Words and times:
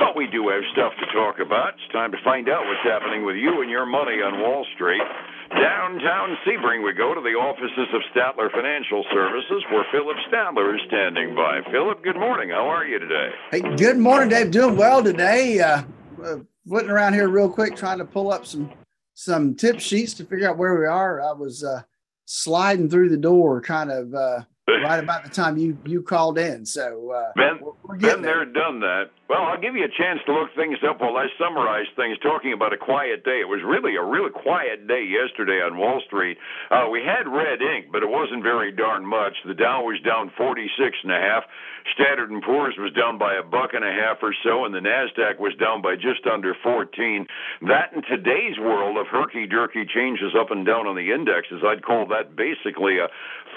But 0.00 0.16
we 0.16 0.26
do 0.26 0.48
have 0.48 0.62
stuff 0.72 0.92
to 1.00 1.06
talk 1.12 1.38
about. 1.38 1.74
It's 1.74 1.92
time 1.92 2.12
to 2.12 2.18
find 2.22 2.48
out 2.48 2.66
what's 2.66 2.84
happening 2.84 3.24
with 3.24 3.36
you 3.36 3.62
and 3.62 3.70
your 3.70 3.86
money 3.86 4.22
on 4.22 4.40
Wall 4.40 4.66
Street. 4.74 5.02
Downtown 5.50 6.36
Sebring, 6.46 6.84
we 6.84 6.92
go 6.92 7.14
to 7.14 7.20
the 7.20 7.36
offices 7.38 7.88
of 7.94 8.02
Statler 8.14 8.50
Financial 8.50 9.04
Services, 9.12 9.62
where 9.70 9.84
Phillip 9.92 10.16
Statler 10.30 10.74
is 10.74 10.80
standing 10.88 11.34
by. 11.34 11.60
Phillip, 11.70 12.02
good 12.02 12.16
morning. 12.16 12.50
How 12.50 12.68
are 12.68 12.84
you 12.84 12.98
today? 12.98 13.30
Hey, 13.50 13.60
good 13.76 13.98
morning, 13.98 14.28
Dave. 14.28 14.50
Doing 14.50 14.76
well 14.76 15.02
today. 15.02 15.60
Uh, 15.60 15.82
uh, 16.24 16.36
flitting 16.66 16.90
around 16.90 17.14
here 17.14 17.28
real 17.28 17.50
quick, 17.50 17.76
trying 17.76 17.98
to 17.98 18.04
pull 18.04 18.32
up 18.32 18.46
some 18.46 18.70
some 19.14 19.54
tip 19.54 19.78
sheets 19.78 20.12
to 20.14 20.24
figure 20.24 20.48
out 20.48 20.58
where 20.58 20.78
we 20.78 20.86
are. 20.86 21.20
I 21.20 21.32
was 21.32 21.62
uh, 21.62 21.82
sliding 22.24 22.90
through 22.90 23.10
the 23.10 23.16
door, 23.16 23.60
kind 23.60 23.90
of 23.90 24.12
uh, 24.12 24.40
right 24.84 25.02
about 25.02 25.24
the 25.24 25.30
time 25.30 25.56
you 25.56 25.76
you 25.84 26.02
called 26.02 26.38
in. 26.38 26.66
So 26.66 27.10
uh, 27.10 27.32
been, 27.34 27.60
we're, 27.82 27.96
been 27.96 28.22
there, 28.22 28.44
done 28.44 28.80
that. 28.80 29.10
Well, 29.28 29.40
I'll 29.40 29.60
give 29.60 29.74
you 29.74 29.84
a 29.84 29.96
chance 29.96 30.20
to 30.26 30.32
look 30.36 30.54
things 30.54 30.78
up 30.84 31.00
while 31.00 31.16
I 31.16 31.26
summarize 31.40 31.86
things. 31.96 32.18
Talking 32.20 32.52
about 32.52 32.72
a 32.72 32.76
quiet 32.76 33.24
day, 33.24 33.40
it 33.40 33.48
was 33.48 33.64
really 33.64 33.96
a 33.96 34.04
really 34.04 34.30
quiet 34.30 34.86
day 34.86 35.00
yesterday 35.08 35.64
on 35.64 35.78
Wall 35.78 36.02
Street. 36.06 36.36
Uh, 36.70 36.92
we 36.92 37.00
had 37.00 37.24
red 37.24 37.64
ink, 37.64 37.88
but 37.90 38.02
it 38.02 38.08
wasn't 38.08 38.42
very 38.42 38.70
darn 38.70 39.06
much. 39.06 39.32
The 39.46 39.54
Dow 39.54 39.82
was 39.82 39.96
down 40.04 40.30
46 40.36 40.68
and 41.04 41.12
a 41.12 41.20
half. 41.20 41.44
Standard 41.92 42.30
and 42.30 42.42
Poor's 42.42 42.76
was 42.78 42.92
down 42.92 43.18
by 43.18 43.34
a 43.34 43.42
buck 43.42 43.72
and 43.72 43.84
a 43.84 43.92
half 43.92 44.18
or 44.22 44.34
so, 44.44 44.64
and 44.64 44.74
the 44.74 44.80
Nasdaq 44.80 45.38
was 45.38 45.52
down 45.60 45.80
by 45.80 45.96
just 45.96 46.26
under 46.30 46.54
14. 46.62 47.26
That 47.68 47.92
in 47.92 48.02
today's 48.02 48.58
world 48.58 48.96
of 48.96 49.06
herky 49.08 49.46
jerky 49.46 49.84
changes 49.84 50.32
up 50.38 50.50
and 50.50 50.64
down 50.64 50.86
on 50.86 50.96
the 50.96 51.12
indexes, 51.12 51.62
I'd 51.64 51.84
call 51.84 52.06
that 52.08 52.36
basically 52.36 52.98
a 52.98 53.08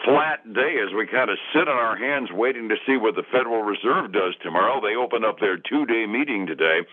flat 0.04 0.44
day 0.54 0.76
as 0.84 0.94
we 0.94 1.08
kind 1.18 1.34
of 1.34 1.42
sit 1.50 1.66
on 1.66 1.82
our 1.82 1.98
hands 1.98 2.30
waiting 2.30 2.70
to 2.70 2.78
see 2.86 2.94
what 2.94 3.16
the 3.16 3.26
Federal 3.34 3.66
Reserve 3.66 4.14
does 4.14 4.38
tomorrow. 4.46 4.78
They 4.78 4.94
open 4.94 5.26
up 5.26 5.40
their 5.42 5.58
two 5.58 5.90
day 5.90 6.06
meeting 6.06 6.46
today. 6.46 6.86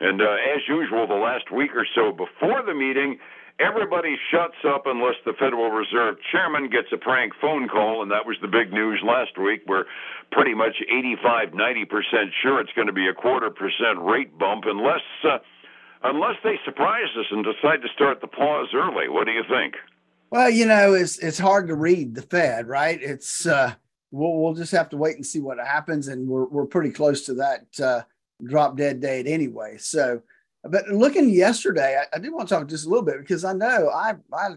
And 0.00 0.20
uh, 0.20 0.34
as 0.50 0.66
usual, 0.66 1.06
the 1.06 1.14
last 1.14 1.54
week 1.54 1.70
or 1.78 1.86
so 1.94 2.10
before 2.10 2.66
the 2.66 2.74
meeting, 2.74 3.18
everybody 3.62 4.18
shuts 4.34 4.58
up 4.66 4.86
unless 4.86 5.14
the 5.24 5.32
Federal 5.38 5.70
Reserve 5.70 6.16
chairman 6.32 6.70
gets 6.70 6.90
a 6.90 6.98
prank 6.98 7.34
phone 7.40 7.68
call, 7.68 8.02
and 8.02 8.10
that 8.10 8.26
was 8.26 8.36
the 8.42 8.50
big 8.50 8.72
news 8.72 8.98
last 9.06 9.38
week. 9.38 9.62
We're 9.68 9.86
pretty 10.32 10.54
much 10.54 10.82
85, 10.82 11.54
90 11.54 11.84
percent 11.86 12.34
sure 12.42 12.58
it's 12.58 12.74
going 12.74 12.90
to 12.90 12.92
be 12.92 13.06
a 13.06 13.14
quarter 13.14 13.50
percent 13.50 14.02
rate 14.02 14.36
bump, 14.36 14.64
unless 14.66 15.06
uh, 15.22 15.38
unless 16.02 16.34
they 16.42 16.58
surprise 16.64 17.14
us 17.14 17.30
and 17.30 17.46
decide 17.46 17.82
to 17.82 17.88
start 17.94 18.20
the 18.20 18.26
pause 18.26 18.74
early. 18.74 19.06
What 19.08 19.26
do 19.26 19.32
you 19.32 19.46
think? 19.48 19.74
Well, 20.30 20.50
you 20.50 20.66
know, 20.66 20.94
it's 20.94 21.18
it's 21.18 21.38
hard 21.38 21.68
to 21.68 21.74
read 21.74 22.14
the 22.14 22.22
Fed, 22.22 22.68
right? 22.68 23.00
It's 23.00 23.46
uh, 23.46 23.74
we'll 24.10 24.36
we'll 24.40 24.54
just 24.54 24.72
have 24.72 24.88
to 24.90 24.96
wait 24.96 25.16
and 25.16 25.24
see 25.24 25.40
what 25.40 25.58
happens, 25.58 26.08
and 26.08 26.28
we're 26.28 26.46
we're 26.46 26.66
pretty 26.66 26.90
close 26.90 27.22
to 27.26 27.34
that 27.34 27.80
uh, 27.82 28.02
drop 28.44 28.76
dead 28.76 29.00
date 29.00 29.26
anyway. 29.26 29.78
So 29.78 30.22
but 30.64 30.88
looking 30.88 31.30
yesterday, 31.30 32.00
I, 32.00 32.16
I 32.16 32.18
do 32.18 32.34
want 32.34 32.48
to 32.48 32.54
talk 32.54 32.68
just 32.68 32.86
a 32.86 32.88
little 32.88 33.04
bit 33.04 33.20
because 33.20 33.44
I 33.44 33.52
know 33.52 33.90
I 33.90 34.14
I 34.32 34.50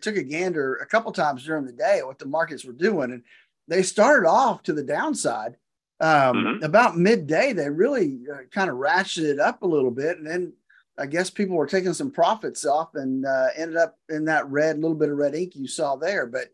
took 0.00 0.16
a 0.16 0.22
gander 0.22 0.76
a 0.76 0.86
couple 0.86 1.12
times 1.12 1.44
during 1.44 1.64
the 1.64 1.72
day 1.72 1.98
at 1.98 2.06
what 2.06 2.18
the 2.18 2.26
markets 2.26 2.64
were 2.64 2.72
doing, 2.72 3.12
and 3.12 3.22
they 3.68 3.82
started 3.82 4.28
off 4.28 4.62
to 4.64 4.72
the 4.72 4.82
downside. 4.82 5.56
Um, 5.98 6.36
mm-hmm. 6.36 6.62
About 6.62 6.98
midday, 6.98 7.54
they 7.54 7.70
really 7.70 8.20
uh, 8.32 8.42
kind 8.52 8.68
of 8.68 8.76
ratcheted 8.76 9.40
up 9.40 9.62
a 9.62 9.66
little 9.66 9.90
bit, 9.90 10.18
and 10.18 10.26
then 10.26 10.52
I 10.98 11.06
guess 11.06 11.30
people 11.30 11.56
were 11.56 11.66
taking 11.66 11.92
some 11.92 12.10
profits 12.10 12.64
off 12.64 12.94
and 12.94 13.26
uh, 13.26 13.48
ended 13.56 13.76
up 13.76 13.98
in 14.08 14.24
that 14.26 14.48
red 14.48 14.78
little 14.78 14.96
bit 14.96 15.10
of 15.10 15.16
red 15.16 15.34
ink 15.34 15.54
you 15.54 15.68
saw 15.68 15.96
there. 15.96 16.26
But 16.26 16.48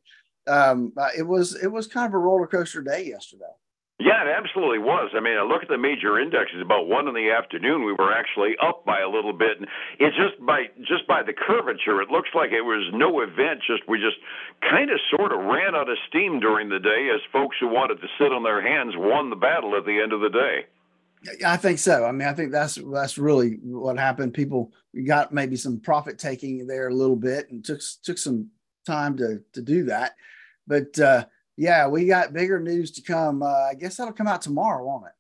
um, 0.47 0.93
uh, 0.97 1.09
it 1.17 1.23
was 1.23 1.55
it 1.63 1.71
was 1.71 1.87
kind 1.87 2.07
of 2.07 2.15
a 2.15 2.19
roller 2.19 2.47
coaster 2.47 2.83
day 2.83 3.07
yesterday. 3.07 3.53
Yeah, 4.03 4.27
it 4.27 4.35
absolutely 4.35 4.81
was. 4.83 5.15
I 5.15 5.21
mean, 5.21 5.39
I 5.39 5.47
look 5.47 5.63
at 5.63 5.69
the 5.69 5.79
major 5.79 6.19
indexes. 6.19 6.59
About 6.61 6.89
one 6.89 7.07
in 7.07 7.15
the 7.15 7.31
afternoon, 7.31 7.85
we 7.85 7.93
were 7.93 8.11
actually 8.11 8.59
up 8.59 8.85
by 8.85 8.99
a 8.99 9.09
little 9.09 9.33
bit. 9.33 9.63
And 9.63 9.69
it's 10.01 10.17
just 10.17 10.45
by 10.45 10.67
just 10.83 11.07
by 11.07 11.23
the 11.23 11.33
curvature, 11.33 12.03
it 12.03 12.11
looks 12.11 12.31
like 12.35 12.51
it 12.51 12.67
was 12.67 12.91
no 12.93 13.21
event. 13.21 13.63
Just 13.63 13.87
we 13.87 14.03
just 14.03 14.19
kind 14.61 14.91
of 14.91 14.99
sort 15.15 15.31
of 15.31 15.39
ran 15.47 15.77
out 15.77 15.89
of 15.89 15.97
steam 16.09 16.41
during 16.41 16.69
the 16.69 16.81
day 16.81 17.15
as 17.15 17.21
folks 17.31 17.57
who 17.61 17.69
wanted 17.69 18.01
to 18.03 18.09
sit 18.19 18.33
on 18.33 18.43
their 18.43 18.59
hands 18.59 18.95
won 18.97 19.31
the 19.31 19.39
battle 19.39 19.77
at 19.77 19.87
the 19.87 20.01
end 20.03 20.13
of 20.13 20.21
the 20.21 20.31
day. 20.35 20.67
I 21.47 21.57
think 21.57 21.79
so. 21.79 22.05
I 22.05 22.13
mean, 22.13 22.27
I 22.27 22.33
think 22.33 22.53
that's 22.53 22.79
that's 22.93 23.19
really 23.19 23.59
what 23.63 23.99
happened. 23.99 24.35
People 24.35 24.73
got 25.07 25.33
maybe 25.33 25.57
some 25.57 25.81
profit 25.81 26.19
taking 26.19 26.67
there 26.67 26.89
a 26.89 26.95
little 26.95 27.17
bit 27.17 27.51
and 27.51 27.65
took 27.65 27.81
took 28.03 28.19
some 28.19 28.49
time 28.87 29.17
to 29.19 29.41
to 29.53 29.63
do 29.63 29.85
that, 29.85 30.17
but. 30.67 30.99
uh 30.99 31.25
yeah, 31.57 31.87
we 31.87 32.07
got 32.07 32.33
bigger 32.33 32.59
news 32.59 32.91
to 32.93 33.03
come. 33.03 33.43
Uh, 33.43 33.47
I 33.71 33.75
guess 33.75 33.97
that'll 33.97 34.15
come 34.15 34.27
out 34.27 34.41
tomorrow, 34.41 34.85
won't 34.85 35.05
it? 35.05 35.13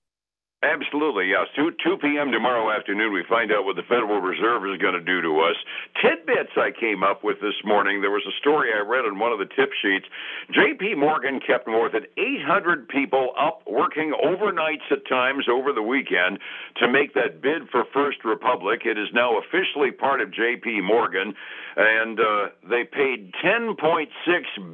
Absolutely, 0.62 1.26
yes. 1.28 1.48
2, 1.56 1.72
2 1.82 1.96
p.m. 1.98 2.30
tomorrow 2.30 2.70
afternoon, 2.70 3.12
we 3.12 3.24
find 3.28 3.50
out 3.50 3.64
what 3.64 3.74
the 3.74 3.82
Federal 3.82 4.20
Reserve 4.20 4.62
is 4.70 4.80
going 4.80 4.94
to 4.94 5.00
do 5.00 5.20
to 5.20 5.40
us. 5.40 5.56
Tidbits 6.00 6.54
I 6.56 6.70
came 6.70 7.02
up 7.02 7.24
with 7.24 7.40
this 7.40 7.58
morning. 7.64 8.00
There 8.00 8.12
was 8.12 8.22
a 8.28 8.38
story 8.38 8.70
I 8.72 8.78
read 8.86 9.04
on 9.04 9.18
one 9.18 9.32
of 9.32 9.40
the 9.40 9.50
tip 9.56 9.70
sheets. 9.82 10.06
J.P. 10.54 10.94
Morgan 10.94 11.40
kept 11.44 11.66
more 11.66 11.90
than 11.90 12.06
800 12.16 12.88
people 12.88 13.34
up 13.36 13.62
working 13.66 14.14
overnights 14.24 14.86
at 14.92 15.04
times 15.08 15.46
over 15.50 15.72
the 15.72 15.82
weekend 15.82 16.38
to 16.76 16.86
make 16.86 17.12
that 17.14 17.42
bid 17.42 17.68
for 17.68 17.82
First 17.92 18.24
Republic. 18.24 18.82
It 18.84 18.96
is 18.96 19.08
now 19.12 19.40
officially 19.42 19.90
part 19.90 20.20
of 20.20 20.32
J.P. 20.32 20.80
Morgan, 20.82 21.34
and 21.76 22.20
uh, 22.20 22.48
they 22.70 22.84
paid 22.84 23.32
$10.6 23.44 24.06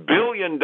billion 0.06 0.59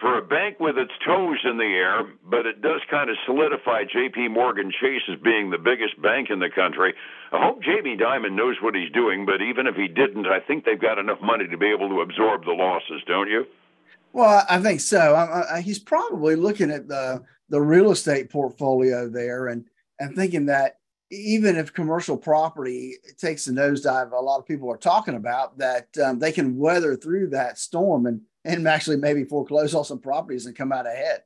for 0.00 0.18
a 0.18 0.22
bank 0.22 0.58
with 0.58 0.76
its 0.76 0.92
toes 1.06 1.38
in 1.44 1.56
the 1.56 1.64
air, 1.64 2.04
but 2.28 2.46
it 2.46 2.60
does 2.60 2.80
kind 2.90 3.10
of 3.10 3.16
solidify 3.24 3.84
J.P. 3.84 4.28
Morgan 4.28 4.72
Chase 4.80 5.02
as 5.12 5.20
being 5.20 5.50
the 5.50 5.58
biggest 5.58 6.00
bank 6.02 6.28
in 6.30 6.40
the 6.40 6.50
country. 6.50 6.94
I 7.32 7.44
hope 7.44 7.62
Jamie 7.62 7.96
Dimon 7.96 8.34
knows 8.34 8.56
what 8.60 8.74
he's 8.74 8.90
doing, 8.92 9.24
but 9.24 9.40
even 9.40 9.66
if 9.66 9.76
he 9.76 9.88
didn't, 9.88 10.26
I 10.26 10.40
think 10.40 10.64
they've 10.64 10.80
got 10.80 10.98
enough 10.98 11.20
money 11.22 11.46
to 11.48 11.56
be 11.56 11.70
able 11.70 11.88
to 11.88 12.00
absorb 12.00 12.44
the 12.44 12.52
losses, 12.52 13.02
don't 13.06 13.28
you? 13.28 13.46
Well, 14.12 14.44
I 14.48 14.60
think 14.60 14.80
so. 14.80 15.14
I, 15.14 15.56
I, 15.56 15.60
he's 15.60 15.78
probably 15.78 16.36
looking 16.36 16.70
at 16.70 16.88
the 16.88 17.22
the 17.50 17.60
real 17.60 17.90
estate 17.90 18.30
portfolio 18.30 19.08
there 19.08 19.48
and 19.48 19.64
and 20.00 20.16
thinking 20.16 20.46
that 20.46 20.78
even 21.10 21.56
if 21.56 21.72
commercial 21.72 22.16
property 22.16 22.94
takes 23.18 23.46
a 23.46 23.52
nosedive, 23.52 24.12
a 24.12 24.16
lot 24.16 24.38
of 24.38 24.46
people 24.46 24.70
are 24.70 24.76
talking 24.76 25.14
about 25.14 25.58
that 25.58 25.88
um, 25.98 26.18
they 26.18 26.32
can 26.32 26.56
weather 26.56 26.96
through 26.96 27.28
that 27.28 27.58
storm 27.58 28.06
and 28.06 28.20
and 28.44 28.68
actually 28.68 28.96
maybe 28.96 29.24
foreclose 29.24 29.74
on 29.74 29.84
some 29.84 29.98
properties 29.98 30.46
and 30.46 30.56
come 30.56 30.72
out 30.72 30.86
ahead. 30.86 31.22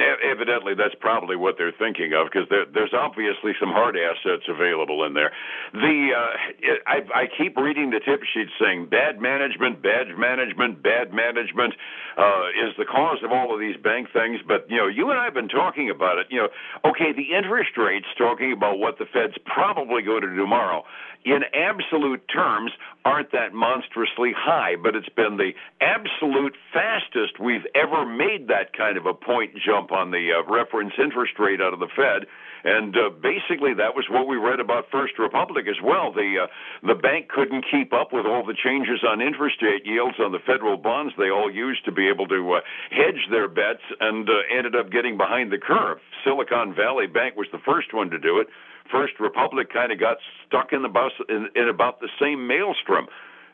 Evidently, 0.00 0.74
that's 0.74 0.94
probably 1.00 1.36
what 1.36 1.56
they're 1.58 1.72
thinking 1.76 2.12
of 2.14 2.28
because 2.30 2.48
there, 2.48 2.64
there's 2.72 2.94
obviously 2.94 3.52
some 3.60 3.70
hard 3.70 3.96
assets 3.96 4.44
available 4.48 5.04
in 5.04 5.14
there. 5.14 5.32
The 5.72 6.10
uh, 6.16 6.80
I, 6.86 6.96
I 7.14 7.24
keep 7.36 7.56
reading 7.56 7.90
the 7.90 8.00
tip 8.00 8.22
sheet 8.32 8.48
saying 8.60 8.86
bad 8.86 9.20
management, 9.20 9.82
bad 9.82 10.08
management, 10.16 10.82
bad 10.82 11.12
management 11.12 11.74
uh, 12.16 12.48
is 12.64 12.74
the 12.78 12.84
cause 12.84 13.18
of 13.22 13.32
all 13.32 13.52
of 13.52 13.60
these 13.60 13.76
bank 13.76 14.08
things. 14.12 14.40
But 14.46 14.70
you 14.70 14.76
know, 14.76 14.88
you 14.88 15.10
and 15.10 15.18
I 15.18 15.24
have 15.24 15.34
been 15.34 15.48
talking 15.48 15.90
about 15.90 16.18
it. 16.18 16.26
You 16.30 16.46
know, 16.46 16.48
okay, 16.90 17.12
the 17.12 17.36
interest 17.36 17.76
rates, 17.76 18.06
talking 18.16 18.52
about 18.52 18.78
what 18.78 18.98
the 18.98 19.06
Fed's 19.06 19.36
probably 19.44 20.02
going 20.02 20.22
to 20.22 20.28
do 20.28 20.36
tomorrow 20.36 20.84
in 21.24 21.42
absolute 21.54 22.22
terms 22.32 22.72
aren't 23.04 23.32
that 23.32 23.52
monstrously 23.52 24.32
high, 24.36 24.74
but 24.82 24.94
it's 24.94 25.08
been 25.10 25.36
the 25.36 25.52
absolute 25.80 26.54
fastest 26.72 27.38
we've 27.40 27.66
ever 27.74 28.04
made 28.04 28.48
that 28.48 28.76
kind 28.76 28.96
of 28.96 29.06
a 29.06 29.14
point 29.14 29.52
jump 29.56 29.89
on 29.92 30.10
the 30.10 30.32
uh, 30.32 30.50
reference 30.50 30.92
interest 30.98 31.34
rate 31.38 31.60
out 31.60 31.72
of 31.72 31.80
the 31.80 31.88
Fed. 31.94 32.26
And 32.62 32.94
uh, 32.94 33.08
basically, 33.08 33.72
that 33.74 33.96
was 33.96 34.04
what 34.10 34.28
we 34.28 34.36
read 34.36 34.60
about 34.60 34.92
First 34.92 35.18
Republic 35.18 35.64
as 35.68 35.80
well. 35.82 36.12
The 36.12 36.44
uh, 36.44 36.86
the 36.86 36.94
bank 36.94 37.28
couldn't 37.28 37.64
keep 37.70 37.92
up 37.92 38.12
with 38.12 38.26
all 38.26 38.44
the 38.44 38.56
changes 38.56 39.00
on 39.06 39.22
interest 39.22 39.62
rate 39.62 39.86
yields 39.86 40.20
on 40.20 40.32
the 40.32 40.44
federal 40.44 40.76
bonds 40.76 41.14
they 41.16 41.30
all 41.30 41.50
used 41.50 41.84
to 41.86 41.92
be 41.92 42.08
able 42.08 42.28
to 42.28 42.52
uh, 42.52 42.60
hedge 42.90 43.24
their 43.30 43.48
bets, 43.48 43.80
and 44.00 44.28
uh, 44.28 44.32
ended 44.52 44.76
up 44.76 44.92
getting 44.92 45.16
behind 45.16 45.50
the 45.50 45.58
curve. 45.58 45.98
Silicon 46.22 46.74
Valley 46.74 47.06
Bank 47.06 47.36
was 47.36 47.48
the 47.50 47.64
first 47.64 47.94
one 47.94 48.10
to 48.10 48.18
do 48.18 48.40
it. 48.40 48.48
First 48.92 49.14
Republic 49.20 49.72
kind 49.72 49.92
of 49.92 49.98
got 49.98 50.18
stuck 50.46 50.72
in 50.72 50.82
the 50.82 50.88
bus 50.88 51.12
in, 51.28 51.48
in 51.54 51.68
about 51.68 52.00
the 52.00 52.08
same 52.20 52.46
maelstrom. 52.46 53.06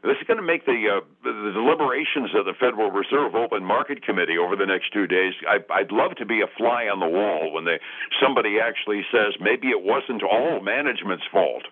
This 0.06 0.18
is 0.20 0.26
going 0.28 0.38
to 0.38 0.46
make 0.46 0.64
the, 0.66 0.86
uh, 0.88 1.00
the 1.24 1.50
deliberations 1.52 2.30
of 2.36 2.44
the 2.44 2.54
Federal 2.60 2.92
Reserve 2.92 3.34
Open 3.34 3.64
Market 3.64 4.04
Committee 4.04 4.38
over 4.38 4.54
the 4.54 4.64
next 4.64 4.92
two 4.92 5.08
days. 5.08 5.34
I, 5.48 5.58
I'd 5.72 5.90
love 5.90 6.14
to 6.16 6.24
be 6.24 6.42
a 6.42 6.46
fly 6.56 6.84
on 6.84 7.00
the 7.00 7.08
wall 7.08 7.52
when 7.52 7.64
they 7.64 7.80
somebody 8.22 8.60
actually 8.60 9.04
says 9.10 9.34
maybe 9.40 9.68
it 9.68 9.82
wasn't 9.82 10.22
all 10.22 10.60
management's 10.60 11.24
fault. 11.32 11.64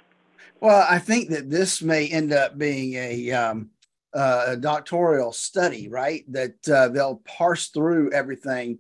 Well, 0.61 0.85
I 0.91 0.99
think 0.99 1.31
that 1.31 1.49
this 1.49 1.81
may 1.81 2.09
end 2.09 2.33
up 2.33 2.59
being 2.59 2.95
a, 2.95 3.31
um, 3.31 3.71
uh, 4.13 4.47
a 4.49 4.57
doctoral 4.57 5.33
study, 5.33 5.89
right? 5.89 6.25
That 6.33 6.69
uh, 6.69 6.89
they'll 6.89 7.23
parse 7.25 7.69
through 7.69 8.11
everything 8.13 8.79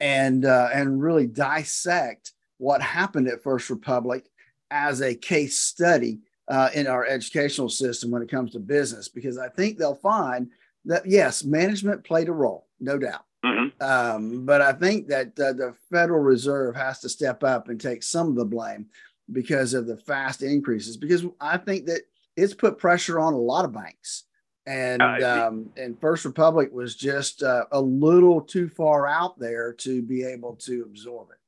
and 0.00 0.46
uh, 0.46 0.70
and 0.72 1.02
really 1.02 1.26
dissect 1.26 2.32
what 2.56 2.80
happened 2.80 3.28
at 3.28 3.42
First 3.42 3.68
Republic 3.68 4.30
as 4.70 5.02
a 5.02 5.14
case 5.14 5.58
study 5.58 6.20
uh, 6.48 6.70
in 6.74 6.86
our 6.86 7.06
educational 7.06 7.68
system 7.68 8.10
when 8.10 8.22
it 8.22 8.30
comes 8.30 8.52
to 8.52 8.58
business, 8.58 9.08
because 9.08 9.38
I 9.38 9.48
think 9.48 9.78
they'll 9.78 9.94
find 9.94 10.50
that 10.84 11.06
yes, 11.06 11.44
management 11.44 12.04
played 12.04 12.28
a 12.28 12.32
role, 12.32 12.66
no 12.80 12.98
doubt. 12.98 13.24
Mm-hmm. 13.44 13.82
Um, 13.82 14.46
but 14.46 14.62
I 14.62 14.72
think 14.72 15.08
that 15.08 15.38
uh, 15.38 15.52
the 15.52 15.74
Federal 15.90 16.20
Reserve 16.20 16.76
has 16.76 17.00
to 17.00 17.08
step 17.08 17.44
up 17.44 17.68
and 17.68 17.80
take 17.80 18.02
some 18.02 18.28
of 18.28 18.36
the 18.36 18.44
blame 18.44 18.86
because 19.32 19.74
of 19.74 19.86
the 19.86 19.96
fast 19.96 20.42
increases. 20.42 20.96
Because 20.96 21.24
I 21.40 21.58
think 21.58 21.86
that 21.86 22.02
it's 22.36 22.54
put 22.54 22.78
pressure 22.78 23.18
on 23.20 23.34
a 23.34 23.38
lot 23.38 23.64
of 23.64 23.72
banks, 23.72 24.24
and 24.66 25.02
uh, 25.02 25.46
um, 25.48 25.70
and 25.76 26.00
First 26.00 26.24
Republic 26.24 26.70
was 26.72 26.96
just 26.96 27.42
uh, 27.42 27.64
a 27.70 27.80
little 27.80 28.40
too 28.40 28.68
far 28.68 29.06
out 29.06 29.38
there 29.38 29.72
to 29.74 30.02
be 30.02 30.24
able 30.24 30.56
to 30.56 30.82
absorb 30.82 31.28
it. 31.30 31.38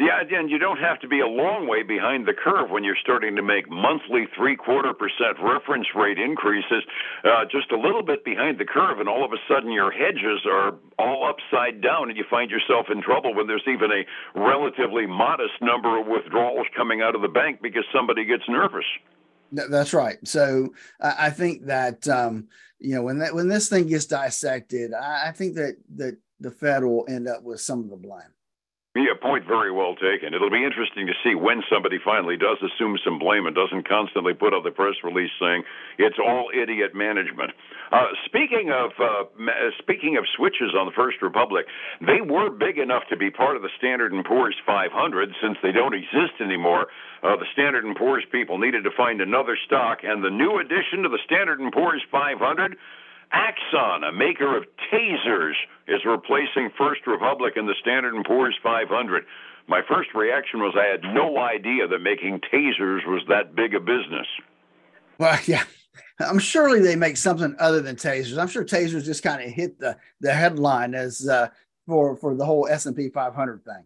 Yeah, 0.00 0.22
and 0.22 0.48
you 0.48 0.58
don't 0.58 0.78
have 0.78 1.00
to 1.00 1.08
be 1.08 1.18
a 1.18 1.26
long 1.26 1.66
way 1.66 1.82
behind 1.82 2.28
the 2.28 2.32
curve 2.32 2.70
when 2.70 2.84
you're 2.84 2.98
starting 3.02 3.34
to 3.34 3.42
make 3.42 3.68
monthly 3.68 4.28
three 4.36 4.54
quarter 4.54 4.94
percent 4.94 5.42
reference 5.42 5.88
rate 5.92 6.18
increases, 6.18 6.86
uh, 7.24 7.44
just 7.50 7.72
a 7.72 7.76
little 7.76 8.04
bit 8.04 8.24
behind 8.24 8.60
the 8.60 8.64
curve, 8.64 9.00
and 9.00 9.08
all 9.08 9.24
of 9.24 9.32
a 9.32 9.42
sudden 9.50 9.72
your 9.72 9.90
hedges 9.90 10.46
are 10.46 10.78
all 11.00 11.28
upside 11.28 11.82
down, 11.82 12.10
and 12.10 12.16
you 12.16 12.22
find 12.30 12.48
yourself 12.48 12.86
in 12.92 13.02
trouble 13.02 13.34
when 13.34 13.48
there's 13.48 13.66
even 13.66 13.90
a 13.90 14.06
relatively 14.38 15.04
modest 15.04 15.58
number 15.60 15.98
of 15.98 16.06
withdrawals 16.06 16.68
coming 16.76 17.02
out 17.02 17.16
of 17.16 17.22
the 17.22 17.28
bank 17.28 17.58
because 17.60 17.84
somebody 17.92 18.24
gets 18.24 18.44
nervous. 18.48 18.86
That's 19.50 19.92
right. 19.92 20.18
So 20.22 20.74
I 21.00 21.30
think 21.30 21.66
that 21.66 22.06
um, 22.06 22.46
you 22.78 22.94
know 22.94 23.02
when 23.02 23.18
that 23.18 23.34
when 23.34 23.48
this 23.48 23.68
thing 23.68 23.88
gets 23.88 24.06
dissected, 24.06 24.94
I 24.94 25.32
think 25.32 25.56
that 25.56 25.76
that 25.96 26.18
the 26.38 26.52
Fed 26.52 26.84
will 26.84 27.04
end 27.08 27.26
up 27.26 27.42
with 27.42 27.60
some 27.60 27.80
of 27.80 27.90
the 27.90 27.96
blame. 27.96 28.30
Yeah, 28.98 29.14
point 29.14 29.46
very 29.46 29.70
well 29.70 29.94
taken. 29.94 30.34
It'll 30.34 30.50
be 30.50 30.64
interesting 30.64 31.06
to 31.06 31.14
see 31.22 31.36
when 31.36 31.62
somebody 31.70 31.98
finally 32.02 32.36
does 32.36 32.58
assume 32.58 32.98
some 33.04 33.20
blame 33.20 33.46
and 33.46 33.54
doesn't 33.54 33.86
constantly 33.86 34.34
put 34.34 34.52
out 34.52 34.64
the 34.64 34.72
press 34.74 34.98
release 35.04 35.30
saying 35.38 35.62
it's 35.98 36.18
all 36.18 36.50
idiot 36.50 36.96
management. 36.96 37.52
Uh, 37.92 38.10
speaking 38.26 38.74
of 38.74 38.90
uh, 38.98 39.30
speaking 39.78 40.16
of 40.16 40.24
switches 40.34 40.74
on 40.76 40.86
the 40.86 40.96
First 40.98 41.22
Republic, 41.22 41.66
they 42.00 42.18
were 42.26 42.50
big 42.50 42.78
enough 42.78 43.06
to 43.10 43.16
be 43.16 43.30
part 43.30 43.54
of 43.54 43.62
the 43.62 43.70
Standard 43.78 44.12
and 44.12 44.24
Poor's 44.24 44.56
500. 44.66 44.90
Since 45.40 45.58
they 45.62 45.70
don't 45.70 45.94
exist 45.94 46.42
anymore, 46.42 46.88
uh, 47.22 47.36
the 47.36 47.46
Standard 47.52 47.84
and 47.84 47.94
Poor's 47.94 48.24
people 48.32 48.58
needed 48.58 48.82
to 48.82 48.90
find 48.96 49.20
another 49.20 49.56
stock, 49.64 50.02
and 50.02 50.24
the 50.24 50.30
new 50.30 50.58
addition 50.58 51.04
to 51.04 51.08
the 51.08 51.22
Standard 51.24 51.60
and 51.60 51.72
Poor's 51.72 52.02
500 52.10 52.76
Axon, 53.32 54.04
a 54.04 54.12
maker 54.12 54.56
of 54.56 54.64
tasers, 54.92 55.54
is 55.86 56.04
replacing 56.04 56.70
First 56.76 57.06
Republic 57.06 57.54
in 57.56 57.66
the 57.66 57.74
Standard 57.80 58.14
& 58.24 58.26
Poor's 58.26 58.56
500. 58.62 59.24
My 59.66 59.82
first 59.86 60.14
reaction 60.14 60.60
was 60.60 60.74
I 60.78 60.86
had 60.86 61.02
no 61.14 61.38
idea 61.38 61.86
that 61.86 61.98
making 61.98 62.40
tasers 62.52 63.06
was 63.06 63.22
that 63.28 63.54
big 63.54 63.74
a 63.74 63.80
business. 63.80 64.26
Well, 65.18 65.38
yeah. 65.46 65.64
I'm 66.20 66.38
surely 66.38 66.80
they 66.80 66.96
make 66.96 67.16
something 67.16 67.54
other 67.60 67.80
than 67.80 67.96
tasers. 67.96 68.38
I'm 68.38 68.48
sure 68.48 68.64
tasers 68.64 69.04
just 69.04 69.22
kind 69.22 69.42
of 69.42 69.50
hit 69.50 69.78
the 69.78 69.96
the 70.20 70.32
headline 70.32 70.94
as 70.94 71.28
uh, 71.28 71.48
for 71.86 72.16
for 72.16 72.34
the 72.34 72.44
whole 72.44 72.66
S&P 72.68 73.08
500 73.08 73.64
thing. 73.64 73.84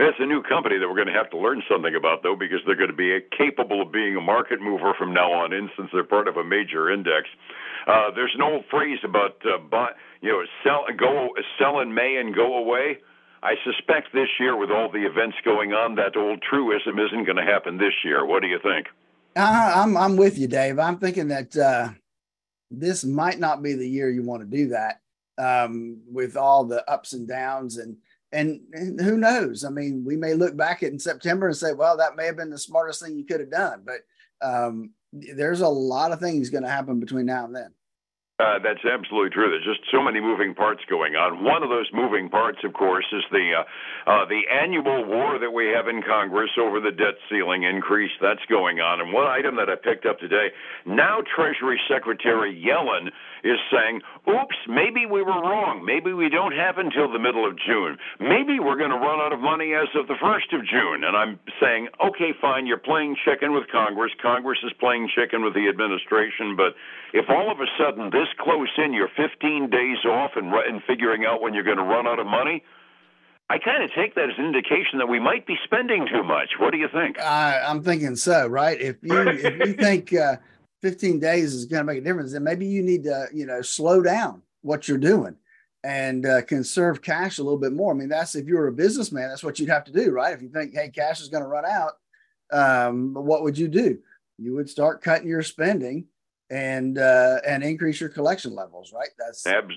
It's 0.00 0.18
a 0.18 0.26
new 0.26 0.42
company 0.42 0.78
that 0.78 0.88
we're 0.88 0.96
going 0.96 1.06
to 1.06 1.14
have 1.14 1.30
to 1.30 1.38
learn 1.38 1.62
something 1.70 1.94
about, 1.94 2.24
though, 2.24 2.34
because 2.34 2.58
they're 2.66 2.74
going 2.74 2.90
to 2.90 2.96
be 2.96 3.20
capable 3.38 3.80
of 3.82 3.92
being 3.92 4.16
a 4.16 4.20
market 4.20 4.60
mover 4.60 4.94
from 4.98 5.14
now 5.14 5.30
on 5.30 5.52
in, 5.52 5.70
since 5.76 5.90
they're 5.92 6.02
part 6.02 6.26
of 6.26 6.36
a 6.36 6.42
major 6.42 6.90
index. 6.90 7.28
Uh, 7.86 8.10
there's 8.14 8.32
an 8.34 8.42
old 8.42 8.64
phrase 8.70 8.98
about 9.04 9.36
uh, 9.44 9.86
you 10.20 10.30
know, 10.30 10.42
sell 10.62 10.84
go 10.96 11.30
sell 11.58 11.80
in 11.80 11.94
May 11.94 12.16
and 12.16 12.34
go 12.34 12.56
away. 12.56 12.98
I 13.42 13.54
suspect 13.64 14.12
this 14.12 14.28
year, 14.38 14.56
with 14.56 14.70
all 14.70 14.88
the 14.90 15.04
events 15.04 15.36
going 15.44 15.72
on, 15.72 15.96
that 15.96 16.16
old 16.16 16.42
truism 16.42 16.98
isn't 16.98 17.24
going 17.24 17.36
to 17.36 17.42
happen 17.42 17.76
this 17.76 17.94
year. 18.04 18.24
What 18.24 18.42
do 18.42 18.48
you 18.48 18.60
think? 18.62 18.86
Uh, 19.34 19.72
I'm 19.76 19.96
I'm 19.96 20.16
with 20.16 20.38
you, 20.38 20.46
Dave. 20.46 20.78
I'm 20.78 20.98
thinking 20.98 21.28
that 21.28 21.56
uh, 21.56 21.88
this 22.70 23.04
might 23.04 23.40
not 23.40 23.62
be 23.62 23.74
the 23.74 23.88
year 23.88 24.10
you 24.10 24.22
want 24.22 24.42
to 24.42 24.56
do 24.56 24.68
that 24.68 25.00
um, 25.38 26.00
with 26.10 26.36
all 26.36 26.64
the 26.64 26.88
ups 26.90 27.12
and 27.12 27.26
downs 27.26 27.78
and, 27.78 27.96
and 28.32 28.60
and 28.72 29.00
who 29.00 29.16
knows? 29.16 29.64
I 29.64 29.70
mean, 29.70 30.04
we 30.06 30.16
may 30.16 30.34
look 30.34 30.56
back 30.56 30.82
at 30.82 30.92
in 30.92 30.98
September 30.98 31.48
and 31.48 31.56
say, 31.56 31.72
well, 31.72 31.96
that 31.96 32.16
may 32.16 32.26
have 32.26 32.36
been 32.36 32.50
the 32.50 32.58
smartest 32.58 33.02
thing 33.02 33.16
you 33.16 33.24
could 33.24 33.40
have 33.40 33.50
done, 33.50 33.84
but 33.84 34.00
um, 34.46 34.90
there's 35.12 35.60
a 35.60 35.68
lot 35.68 36.12
of 36.12 36.20
things 36.20 36.50
going 36.50 36.64
to 36.64 36.70
happen 36.70 37.00
between 37.00 37.26
now 37.26 37.44
and 37.44 37.54
then. 37.54 37.74
Uh, 38.40 38.58
that's 38.58 38.82
absolutely 38.82 39.30
true. 39.30 39.50
There's 39.50 39.76
just 39.76 39.86
so 39.92 40.02
many 40.02 40.18
moving 40.18 40.52
parts 40.54 40.82
going 40.90 41.14
on. 41.14 41.44
One 41.44 41.62
of 41.62 41.68
those 41.68 41.86
moving 41.92 42.28
parts, 42.28 42.58
of 42.64 42.72
course, 42.72 43.04
is 43.12 43.22
the 43.30 43.62
uh, 43.62 44.10
uh, 44.10 44.24
the 44.26 44.42
annual 44.50 45.04
war 45.04 45.38
that 45.38 45.52
we 45.52 45.68
have 45.68 45.86
in 45.86 46.02
Congress 46.02 46.50
over 46.58 46.80
the 46.80 46.90
debt 46.90 47.14
ceiling 47.30 47.62
increase 47.62 48.10
that's 48.20 48.42
going 48.50 48.80
on. 48.80 49.00
And 49.00 49.12
one 49.12 49.28
item 49.28 49.54
that 49.56 49.68
I 49.70 49.76
picked 49.76 50.06
up 50.06 50.18
today: 50.18 50.48
now 50.86 51.20
Treasury 51.22 51.78
Secretary 51.86 52.50
Yellen 52.50 53.12
is 53.44 53.58
saying, 53.70 54.02
"Oops, 54.28 54.56
maybe 54.68 55.06
we 55.06 55.22
were 55.22 55.40
wrong. 55.42 55.84
Maybe 55.84 56.12
we 56.12 56.28
don't 56.28 56.52
have 56.52 56.78
until 56.78 57.10
the 57.10 57.18
middle 57.18 57.46
of 57.46 57.58
June. 57.58 57.98
Maybe 58.20 58.60
we're 58.60 58.76
going 58.76 58.90
to 58.90 58.98
run 58.98 59.20
out 59.20 59.32
of 59.32 59.40
money 59.40 59.74
as 59.74 59.88
of 59.94 60.06
the 60.06 60.16
first 60.20 60.52
of 60.52 60.64
June." 60.64 61.04
And 61.04 61.16
I'm 61.16 61.38
saying, 61.60 61.88
"Okay, 62.00 62.32
fine. 62.40 62.66
You're 62.66 62.78
playing 62.78 63.16
chicken 63.24 63.52
with 63.52 63.68
Congress. 63.70 64.12
Congress 64.20 64.58
is 64.64 64.72
playing 64.78 65.08
chicken 65.14 65.42
with 65.42 65.54
the 65.54 65.68
administration. 65.68 66.56
But 66.56 66.74
if 67.12 67.28
all 67.28 67.50
of 67.50 67.60
a 67.60 67.66
sudden 67.78 68.10
this 68.10 68.28
close 68.38 68.70
in, 68.78 68.92
you're 68.92 69.10
15 69.16 69.70
days 69.70 70.04
off 70.04 70.32
and, 70.36 70.52
and 70.52 70.82
figuring 70.84 71.24
out 71.24 71.42
when 71.42 71.54
you're 71.54 71.64
going 71.64 71.78
to 71.78 71.84
run 71.84 72.06
out 72.06 72.18
of 72.18 72.26
money. 72.26 72.62
I 73.50 73.58
kind 73.58 73.82
of 73.82 73.90
take 73.94 74.14
that 74.14 74.30
as 74.30 74.38
an 74.38 74.46
indication 74.46 74.98
that 74.98 75.08
we 75.08 75.20
might 75.20 75.46
be 75.46 75.56
spending 75.64 76.06
too 76.10 76.22
much. 76.22 76.52
What 76.58 76.72
do 76.72 76.78
you 76.78 76.88
think? 76.88 77.20
I, 77.20 77.60
I'm 77.60 77.82
thinking 77.82 78.16
so. 78.16 78.46
Right? 78.46 78.80
If 78.80 78.96
you 79.02 79.18
if 79.28 79.66
you 79.66 79.74
think 79.74 80.14
uh, 80.14 80.36
15 80.82 81.20
days 81.20 81.54
is 81.54 81.64
going 81.64 81.80
to 81.80 81.84
make 81.84 81.98
a 81.98 82.04
difference, 82.04 82.32
then 82.32 82.44
maybe 82.44 82.66
you 82.66 82.82
need 82.82 83.04
to 83.04 83.28
you 83.32 83.46
know 83.46 83.62
slow 83.62 84.02
down 84.02 84.42
what 84.62 84.88
you're 84.88 84.98
doing 84.98 85.36
and 85.84 86.26
uh, 86.26 86.42
conserve 86.42 87.02
cash 87.02 87.38
a 87.38 87.42
little 87.42 87.58
bit 87.58 87.72
more. 87.72 87.92
I 87.92 87.96
mean, 87.96 88.08
that's 88.08 88.34
if 88.34 88.46
you're 88.46 88.68
a 88.68 88.72
businessman, 88.72 89.28
that's 89.28 89.42
what 89.42 89.58
you'd 89.58 89.68
have 89.68 89.84
to 89.84 89.92
do, 89.92 90.10
right? 90.10 90.34
If 90.34 90.42
you 90.42 90.48
think, 90.48 90.74
hey, 90.74 90.90
cash 90.90 91.20
is 91.20 91.28
going 91.28 91.42
to 91.42 91.48
run 91.48 91.64
out, 91.64 91.92
um, 92.52 93.14
what 93.14 93.42
would 93.42 93.58
you 93.58 93.68
do? 93.68 93.98
You 94.38 94.54
would 94.54 94.68
start 94.68 95.02
cutting 95.02 95.28
your 95.28 95.42
spending 95.42 96.06
and 96.50 96.98
uh, 96.98 97.38
and 97.46 97.62
increase 97.62 98.00
your 98.00 98.10
collection 98.10 98.54
levels, 98.54 98.92
right? 98.92 99.10
That's 99.18 99.46
Abs- 99.46 99.74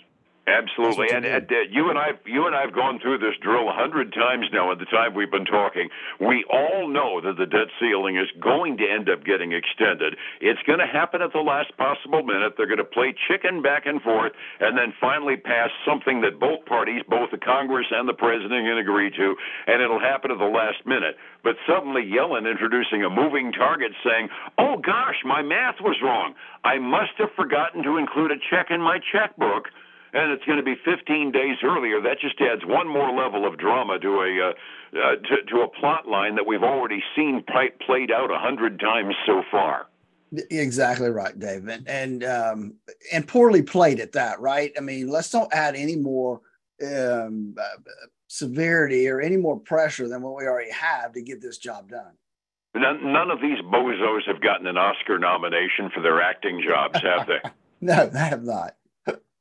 Absolutely, 0.48 1.10
and, 1.10 1.26
and 1.26 1.50
uh, 1.50 1.66
you 1.72 1.90
and 1.90 1.98
I, 1.98 2.14
you 2.24 2.46
and 2.46 2.56
I 2.56 2.62
have 2.62 2.74
gone 2.74 3.00
through 3.02 3.18
this 3.18 3.34
drill 3.42 3.68
a 3.68 3.74
hundred 3.74 4.14
times 4.14 4.46
now. 4.54 4.72
At 4.72 4.78
the 4.78 4.86
time 4.86 5.16
we've 5.16 5.32
been 5.32 5.50
talking, 5.50 5.90
we 6.22 6.46
all 6.54 6.88
know 6.88 7.20
that 7.20 7.42
the 7.42 7.50
debt 7.50 7.74
ceiling 7.82 8.18
is 8.18 8.30
going 8.40 8.78
to 8.78 8.86
end 8.86 9.10
up 9.10 9.26
getting 9.26 9.54
extended. 9.58 10.14
It's 10.42 10.62
going 10.70 10.78
to 10.78 10.86
happen 10.86 11.24
at 11.24 11.34
the 11.34 11.42
last 11.42 11.76
possible 11.78 12.22
minute. 12.22 12.54
They're 12.58 12.70
going 12.70 12.78
to 12.78 12.86
play 12.86 13.16
chicken 13.26 13.64
back 13.64 13.88
and 13.90 14.00
forth, 14.04 14.34
and 14.60 14.78
then 14.78 14.94
finally 15.02 15.36
pass 15.36 15.74
something 15.82 16.22
that 16.22 16.40
both 16.40 16.64
parties, 16.70 17.02
both 17.10 17.32
the 17.32 17.42
Congress 17.42 17.88
and 17.90 18.08
the 18.08 18.14
president, 18.14 18.70
can 18.70 18.78
agree 18.78 19.10
to, 19.18 19.36
and 19.66 19.82
it'll 19.82 20.00
happen 20.00 20.30
at 20.30 20.38
the 20.38 20.46
last 20.46 20.86
minute. 20.86 21.18
But 21.42 21.58
suddenly, 21.66 22.06
Yellen 22.06 22.46
introducing 22.46 23.02
a 23.02 23.10
moving 23.10 23.52
target, 23.52 23.94
saying, 24.06 24.30
"Oh 24.60 24.78
gosh, 24.78 25.18
my 25.26 25.42
math 25.42 25.82
was 25.82 25.98
wrong. 26.06 26.36
I 26.64 26.78
must 26.78 27.18
have 27.18 27.34
forgotten 27.34 27.82
to 27.82 27.98
include 27.98 28.30
a 28.30 28.38
check 28.38 28.70
in 28.70 28.80
my 28.80 29.00
checkbook." 29.12 29.74
And 30.16 30.32
it's 30.32 30.46
going 30.46 30.58
to 30.58 30.64
be 30.64 30.76
15 30.86 31.32
days 31.32 31.58
earlier. 31.62 32.02
That 32.02 32.20
just 32.20 32.40
adds 32.40 32.62
one 32.66 32.88
more 32.88 33.12
level 33.12 33.46
of 33.46 33.58
drama 33.58 34.00
to 34.00 34.22
a 34.22 34.48
uh, 34.48 34.54
uh, 34.98 35.16
to, 35.18 35.44
to 35.50 35.62
a 35.62 35.68
plot 35.68 36.08
line 36.08 36.36
that 36.36 36.48
we've 36.48 36.64
already 36.64 37.04
seen 37.16 37.44
play, 37.52 37.72
played 37.86 38.12
out 38.12 38.32
a 38.32 38.40
hundred 38.40 38.80
times 38.80 39.14
so 39.26 39.44
far. 39.52 39.88
Exactly 40.50 41.10
right, 41.10 41.38
Dave, 41.38 41.68
and 41.68 41.88
and, 41.88 42.24
um, 42.24 42.76
and 43.12 43.28
poorly 43.28 43.62
played 43.62 44.00
at 44.00 44.14
that. 44.14 44.40
Right? 44.40 44.72
I 44.78 44.82
mean, 44.82 45.10
let's 45.10 45.30
don't 45.30 45.54
add 45.54 45.76
any 45.76 45.98
more 45.98 46.40
um, 46.82 47.56
uh, 47.60 47.78
severity 48.28 49.10
or 49.10 49.20
any 49.20 49.38
more 49.38 49.60
pressure 49.60 50.08
than 50.08 50.22
what 50.22 50.36
we 50.38 50.46
already 50.46 50.72
have 50.72 51.12
to 51.14 51.22
get 51.22 51.42
this 51.42 51.58
job 51.58 51.90
done. 51.90 52.14
None, 52.74 53.14
none 53.14 53.32
of 53.32 53.40
these 53.42 53.60
bozos 53.60 54.28
have 54.28 54.42
gotten 54.42 54.68
an 54.68 54.78
Oscar 54.78 55.18
nomination 55.18 55.90
for 55.94 56.02
their 56.02 56.22
acting 56.22 56.62
jobs, 56.66 57.02
have 57.02 57.28
they? 57.28 57.40
no, 57.82 58.08
they 58.08 58.20
have 58.20 58.44
not. 58.44 58.76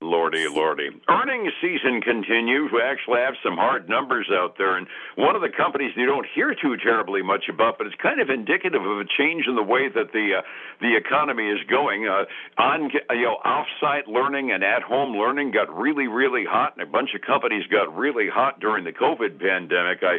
Lordy, 0.05 0.47
lordy. 0.49 0.91
Earnings 1.09 1.53
season 1.61 2.01
continues. 2.01 2.71
We 2.73 2.83
actually 2.83 3.21
have 3.21 3.35
some 3.43 3.57
hard 3.57 3.89
numbers 3.89 4.29
out 4.31 4.59
there. 4.59 4.77
And 4.77 4.87
one 5.17 5.35
of 5.35 5.43
the 5.43 5.49
companies 5.49 5.93
you 5.97 6.07
don't 6.07 6.27
hear 6.35 6.55
too 6.55 6.77
terribly 6.77 7.23
much 7.23 7.45
about, 7.49 7.79
but 7.79 7.87
it's 7.87 7.97
kind 7.97 8.21
of 8.21 8.29
indicative 8.29 8.83
of 8.83 8.99
a 8.99 9.05
change 9.05 9.47
in 9.49 9.57
the 9.57 9.63
way 9.63 9.89
that 9.89 10.13
the 10.13 10.39
uh, 10.39 10.43
the 10.81 10.97
economy 10.97 11.49
is 11.49 11.61
going. 11.69 12.07
Uh, 12.07 12.25
on 12.61 12.91
you 12.93 13.23
know, 13.25 13.39
offsite 13.45 14.07
learning 14.07 14.53
and 14.53 14.63
at 14.63 14.83
home 14.83 15.17
learning 15.17 15.53
got 15.53 15.75
really, 15.75 16.07
really 16.07 16.45
hot, 16.45 16.75
and 16.77 16.87
a 16.87 16.91
bunch 16.91 17.11
of 17.15 17.23
companies 17.23 17.65
got 17.71 17.95
really 17.97 18.29
hot 18.29 18.61
during 18.61 18.85
the 18.85 18.93
COVID 18.93 19.41
pandemic. 19.41 20.03
I 20.03 20.19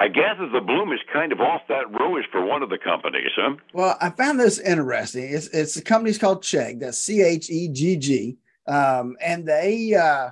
I 0.00 0.06
gather 0.06 0.48
the 0.48 0.60
bloom 0.60 0.92
is 0.92 1.00
kind 1.12 1.32
of 1.32 1.40
off 1.40 1.62
that 1.68 1.90
rose 1.98 2.24
for 2.30 2.44
one 2.44 2.62
of 2.62 2.70
the 2.70 2.78
companies, 2.78 3.30
huh? 3.34 3.56
Well, 3.72 3.96
I 4.00 4.10
found 4.10 4.38
this 4.38 4.60
interesting. 4.60 5.24
It's 5.24 5.48
it's 5.48 5.74
the 5.74 5.82
company's 5.82 6.18
called 6.18 6.42
Chegg. 6.42 6.78
That's 6.78 6.98
C 6.98 7.20
H 7.20 7.50
E 7.50 7.68
G 7.68 7.96
G 7.96 8.38
um, 8.68 9.16
and 9.20 9.46
they, 9.46 9.94
uh, 9.94 10.30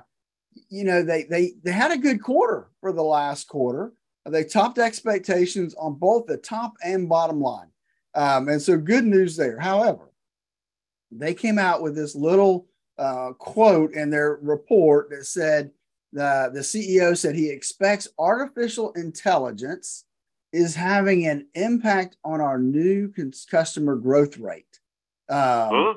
you 0.69 0.83
know, 0.83 1.03
they 1.03 1.23
they 1.23 1.53
they 1.63 1.71
had 1.71 1.91
a 1.91 1.97
good 1.97 2.21
quarter 2.21 2.69
for 2.79 2.93
the 2.93 3.03
last 3.03 3.47
quarter. 3.47 3.93
They 4.25 4.43
topped 4.43 4.77
expectations 4.77 5.73
on 5.75 5.95
both 5.95 6.27
the 6.27 6.37
top 6.37 6.73
and 6.83 7.09
bottom 7.09 7.41
line, 7.41 7.69
um, 8.15 8.47
and 8.49 8.61
so 8.61 8.77
good 8.77 9.05
news 9.05 9.35
there. 9.35 9.59
However, 9.59 10.11
they 11.11 11.33
came 11.33 11.57
out 11.57 11.81
with 11.81 11.95
this 11.95 12.15
little 12.15 12.67
uh, 12.97 13.31
quote 13.37 13.93
in 13.93 14.09
their 14.09 14.39
report 14.41 15.09
that 15.09 15.25
said 15.25 15.71
the, 16.13 16.49
the 16.53 16.61
CEO 16.61 17.17
said 17.17 17.35
he 17.35 17.49
expects 17.49 18.07
artificial 18.17 18.91
intelligence 18.93 20.05
is 20.53 20.75
having 20.75 21.27
an 21.27 21.47
impact 21.53 22.17
on 22.23 22.41
our 22.41 22.57
new 22.57 23.11
customer 23.49 23.95
growth 23.95 24.37
rate. 24.37 24.79
Um, 25.29 25.69
huh? 25.71 25.93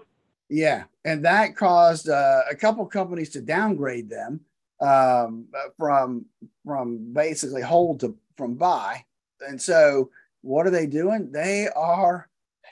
Yeah, 0.49 0.85
and 1.04 1.25
that 1.25 1.57
caused 1.57 2.09
uh, 2.09 2.42
a 2.50 2.54
couple 2.54 2.85
companies 2.87 3.30
to 3.30 3.40
downgrade 3.40 4.11
them 4.11 4.40
um, 4.80 5.47
from 5.76 6.26
from 6.64 7.12
basically 7.12 7.62
hold 7.62 8.00
to 8.00 8.16
from 8.37 8.54
buy. 8.54 9.04
And 9.40 9.61
so, 9.61 10.11
what 10.42 10.66
are 10.66 10.71
they 10.71 10.87
doing? 10.87 11.33
They 11.33 11.69
are 11.69 12.28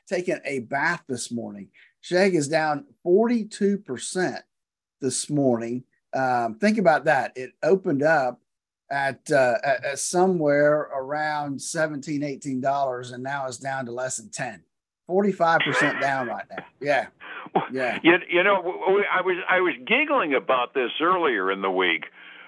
taking 0.08 0.40
a 0.44 0.60
bath 0.60 1.02
this 1.08 1.30
morning. 1.30 1.68
Chegg 2.02 2.34
is 2.34 2.48
down 2.48 2.86
42% 3.06 4.38
this 5.00 5.28
morning. 5.28 5.84
Um, 6.14 6.58
think 6.58 6.78
about 6.78 7.04
that. 7.04 7.32
It 7.36 7.52
opened 7.62 8.02
up 8.02 8.40
at, 8.90 9.30
uh, 9.30 9.56
at, 9.62 9.84
at, 9.84 9.98
somewhere 9.98 10.88
around 10.94 11.60
17 11.60 12.22
$18, 12.22 13.12
and 13.12 13.22
now 13.22 13.46
it's 13.46 13.58
down 13.58 13.84
to 13.86 13.92
less 13.92 14.16
than 14.16 14.30
10. 14.30 14.62
45% 15.08 16.00
down 16.00 16.28
right 16.28 16.44
now. 16.50 16.64
Yeah. 16.80 17.06
Yeah. 17.72 17.98
You, 18.02 18.18
you 18.28 18.42
know, 18.44 18.56
I 19.10 19.22
was 19.22 19.36
I 19.48 19.60
was 19.60 19.74
giggling 19.86 20.34
about 20.34 20.74
this 20.74 20.90
earlier 21.00 21.50
in 21.50 21.62
the 21.62 21.70
week 21.70 22.04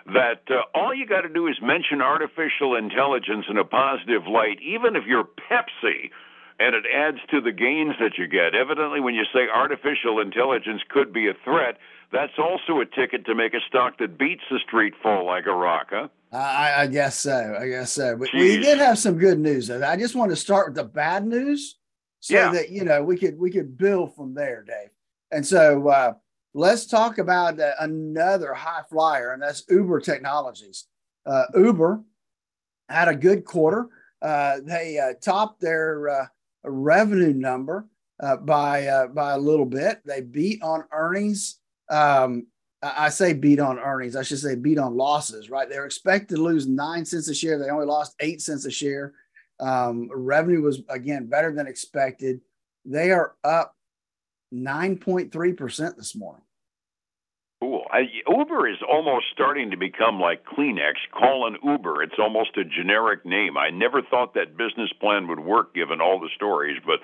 that 0.06 0.42
uh, 0.50 0.62
all 0.74 0.94
you 0.94 1.06
got 1.06 1.22
to 1.22 1.28
do 1.28 1.46
is 1.46 1.56
mention 1.62 2.02
artificial 2.02 2.76
intelligence 2.76 3.46
in 3.48 3.56
a 3.56 3.64
positive 3.64 4.26
light, 4.26 4.58
even 4.62 4.96
if 4.96 5.04
you're 5.06 5.24
Pepsi, 5.24 6.10
and 6.58 6.74
it 6.74 6.84
adds 6.94 7.18
to 7.30 7.40
the 7.40 7.52
gains 7.52 7.94
that 8.00 8.18
you 8.18 8.26
get. 8.26 8.54
Evidently, 8.54 9.00
when 9.00 9.14
you 9.14 9.24
say 9.32 9.48
artificial 9.52 10.20
intelligence 10.20 10.82
could 10.90 11.12
be 11.12 11.28
a 11.28 11.34
threat, 11.44 11.78
that's 12.12 12.38
also 12.38 12.80
a 12.80 12.86
ticket 12.86 13.24
to 13.26 13.34
make 13.34 13.54
a 13.54 13.60
stock 13.68 13.98
that 13.98 14.18
beats 14.18 14.42
the 14.50 14.58
street 14.66 14.94
fall 15.02 15.24
like 15.24 15.46
a 15.46 15.54
rock, 15.54 15.88
huh? 15.90 16.08
I, 16.32 16.82
I 16.82 16.86
guess 16.86 17.18
so. 17.18 17.56
I 17.58 17.68
guess 17.68 17.92
so. 17.92 18.16
But 18.16 18.28
Jeez. 18.28 18.40
we 18.40 18.56
did 18.58 18.78
have 18.78 18.98
some 18.98 19.16
good 19.16 19.38
news. 19.38 19.68
Though. 19.68 19.84
I 19.84 19.96
just 19.96 20.14
want 20.14 20.30
to 20.30 20.36
start 20.36 20.68
with 20.68 20.76
the 20.76 20.84
bad 20.84 21.26
news, 21.26 21.76
so 22.20 22.34
yeah. 22.34 22.52
that 22.52 22.70
you 22.70 22.84
know 22.84 23.02
we 23.02 23.16
could 23.16 23.38
we 23.38 23.50
could 23.50 23.76
build 23.76 24.14
from 24.14 24.34
there, 24.34 24.62
Dave. 24.62 24.90
And 25.32 25.44
so 25.44 25.88
uh, 25.88 26.12
let's 26.54 26.86
talk 26.86 27.18
about 27.18 27.58
uh, 27.58 27.72
another 27.80 28.54
high 28.54 28.82
flyer, 28.88 29.32
and 29.32 29.42
that's 29.42 29.64
Uber 29.68 30.00
Technologies. 30.00 30.86
Uh, 31.26 31.44
Uber 31.56 32.02
had 32.88 33.08
a 33.08 33.14
good 33.14 33.44
quarter. 33.44 33.88
Uh, 34.20 34.58
they 34.62 34.98
uh, 34.98 35.14
topped 35.20 35.60
their 35.60 36.08
uh, 36.08 36.26
revenue 36.64 37.32
number 37.32 37.86
by 38.42 39.06
by 39.14 39.32
a 39.32 39.38
little 39.38 39.66
bit. 39.66 40.00
They 40.04 40.20
beat 40.20 40.62
on 40.62 40.84
earnings. 40.92 41.58
Um, 41.88 42.46
I 42.82 43.10
say 43.10 43.34
beat 43.34 43.60
on 43.60 43.78
earnings. 43.78 44.16
I 44.16 44.22
should 44.22 44.38
say 44.38 44.54
beat 44.54 44.78
on 44.78 44.96
losses. 44.96 45.48
Right? 45.48 45.68
They're 45.68 45.86
expected 45.86 46.36
to 46.36 46.42
lose 46.42 46.66
nine 46.66 47.06
cents 47.06 47.28
a 47.28 47.34
share. 47.34 47.58
They 47.58 47.70
only 47.70 47.86
lost 47.86 48.14
eight 48.20 48.42
cents 48.42 48.66
a 48.66 48.70
share. 48.70 49.14
Um, 49.60 50.08
revenue 50.12 50.62
was 50.62 50.82
again 50.88 51.26
better 51.26 51.52
than 51.52 51.66
expected. 51.66 52.40
They 52.84 53.12
are 53.12 53.34
up 53.44 53.76
9.3% 54.52 55.96
this 55.96 56.16
morning. 56.16 56.42
Cool. 57.60 57.84
I, 57.90 58.08
Uber 58.26 58.68
is 58.68 58.78
almost 58.90 59.26
starting 59.32 59.70
to 59.70 59.76
become 59.76 60.18
like 60.18 60.44
Kleenex. 60.46 60.94
Calling 61.12 61.58
Uber, 61.62 62.02
it's 62.02 62.14
almost 62.18 62.56
a 62.56 62.64
generic 62.64 63.26
name. 63.26 63.58
I 63.58 63.68
never 63.68 64.00
thought 64.00 64.32
that 64.34 64.56
business 64.56 64.90
plan 64.98 65.28
would 65.28 65.40
work 65.40 65.74
given 65.74 66.00
all 66.00 66.18
the 66.18 66.30
stories, 66.34 66.78
but 66.86 67.00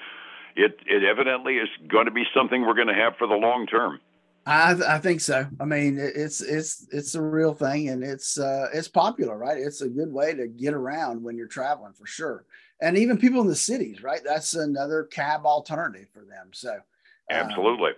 it 0.56 0.78
it 0.86 1.04
evidently 1.04 1.56
is 1.56 1.68
going 1.88 2.06
to 2.06 2.10
be 2.10 2.24
something 2.34 2.62
we're 2.62 2.74
going 2.74 2.88
to 2.88 2.94
have 2.94 3.16
for 3.18 3.26
the 3.26 3.34
long 3.34 3.66
term. 3.66 4.00
I, 4.46 4.76
I 4.86 4.98
think 4.98 5.20
so. 5.20 5.46
I 5.58 5.64
mean, 5.64 5.98
it's 5.98 6.40
it's 6.40 6.86
it's 6.92 7.16
a 7.16 7.20
real 7.20 7.52
thing, 7.52 7.88
and 7.88 8.04
it's 8.04 8.38
uh, 8.38 8.68
it's 8.72 8.86
popular, 8.86 9.36
right? 9.36 9.58
It's 9.58 9.80
a 9.80 9.88
good 9.88 10.12
way 10.12 10.34
to 10.34 10.46
get 10.46 10.72
around 10.72 11.22
when 11.22 11.36
you're 11.36 11.48
traveling 11.48 11.94
for 11.94 12.06
sure, 12.06 12.44
and 12.80 12.96
even 12.96 13.18
people 13.18 13.40
in 13.40 13.48
the 13.48 13.56
cities, 13.56 14.04
right? 14.04 14.20
That's 14.24 14.54
another 14.54 15.04
cab 15.04 15.44
alternative 15.44 16.06
for 16.14 16.24
them. 16.24 16.50
So 16.52 16.78
Absolutely. 17.28 17.90
Um, 17.90 17.96